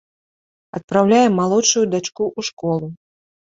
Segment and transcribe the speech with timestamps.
[0.79, 2.95] Адпраўляем малодшую дачку ў школу.